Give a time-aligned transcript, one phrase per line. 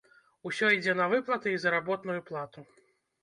[0.49, 2.65] Усё ідзе на выплаты і заработную плату.